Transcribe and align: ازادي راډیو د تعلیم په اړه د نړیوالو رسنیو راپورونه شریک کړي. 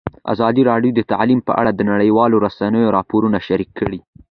ازادي 0.33 0.61
راډیو 0.71 0.91
د 0.95 1.01
تعلیم 1.11 1.39
په 1.47 1.53
اړه 1.59 1.71
د 1.73 1.81
نړیوالو 1.91 2.41
رسنیو 2.45 2.93
راپورونه 2.97 3.37
شریک 3.47 3.69
کړي. 3.79 3.99